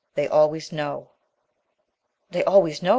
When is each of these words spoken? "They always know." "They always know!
"They 0.15 0.27
always 0.27 0.71
know." 0.71 1.11
"They 2.31 2.43
always 2.43 2.81
know! 2.81 2.89